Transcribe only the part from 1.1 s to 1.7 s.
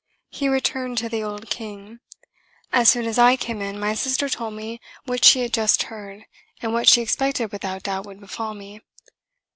old